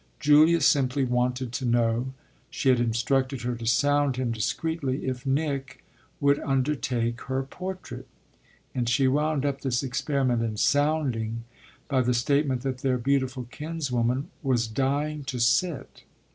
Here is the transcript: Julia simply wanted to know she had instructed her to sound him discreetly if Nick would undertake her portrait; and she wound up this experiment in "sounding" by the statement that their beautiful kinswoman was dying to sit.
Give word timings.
Julia 0.19 0.61
simply 0.61 1.03
wanted 1.03 1.51
to 1.51 1.63
know 1.63 2.13
she 2.49 2.69
had 2.69 2.79
instructed 2.79 3.43
her 3.43 3.53
to 3.55 3.67
sound 3.67 4.15
him 4.15 4.31
discreetly 4.31 5.05
if 5.05 5.27
Nick 5.27 5.83
would 6.19 6.39
undertake 6.39 7.21
her 7.25 7.43
portrait; 7.43 8.07
and 8.73 8.89
she 8.89 9.07
wound 9.07 9.45
up 9.45 9.61
this 9.61 9.83
experiment 9.83 10.41
in 10.41 10.57
"sounding" 10.57 11.43
by 11.87 12.01
the 12.01 12.15
statement 12.15 12.61
that 12.63 12.79
their 12.79 12.97
beautiful 12.97 13.43
kinswoman 13.51 14.29
was 14.41 14.65
dying 14.65 15.23
to 15.25 15.37
sit. 15.39 16.03